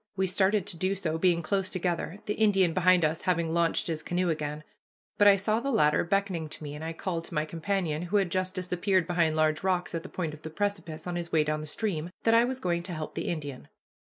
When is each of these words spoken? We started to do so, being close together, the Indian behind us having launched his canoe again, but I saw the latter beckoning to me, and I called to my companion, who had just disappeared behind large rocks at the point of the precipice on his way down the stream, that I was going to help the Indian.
We 0.15 0.25
started 0.25 0.65
to 0.65 0.77
do 0.77 0.95
so, 0.95 1.19
being 1.19 1.43
close 1.43 1.69
together, 1.69 2.17
the 2.25 2.33
Indian 2.33 2.73
behind 2.73 3.05
us 3.05 3.21
having 3.21 3.53
launched 3.53 3.85
his 3.85 4.01
canoe 4.01 4.29
again, 4.31 4.63
but 5.19 5.27
I 5.27 5.35
saw 5.35 5.59
the 5.59 5.69
latter 5.69 6.03
beckoning 6.03 6.49
to 6.49 6.63
me, 6.63 6.73
and 6.73 6.83
I 6.83 6.91
called 6.91 7.25
to 7.25 7.35
my 7.35 7.45
companion, 7.45 8.01
who 8.01 8.17
had 8.17 8.31
just 8.31 8.55
disappeared 8.55 9.05
behind 9.05 9.35
large 9.35 9.61
rocks 9.61 9.93
at 9.93 10.01
the 10.01 10.09
point 10.09 10.33
of 10.33 10.41
the 10.41 10.49
precipice 10.49 11.05
on 11.05 11.17
his 11.17 11.31
way 11.31 11.43
down 11.43 11.61
the 11.61 11.67
stream, 11.67 12.09
that 12.23 12.33
I 12.33 12.45
was 12.45 12.59
going 12.59 12.81
to 12.81 12.93
help 12.93 13.13
the 13.13 13.27
Indian. 13.27 13.67